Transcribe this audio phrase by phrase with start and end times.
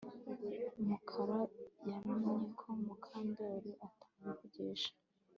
[0.87, 1.39] Mukara
[1.89, 4.91] yamenye ko Mukandoli atamuvugisha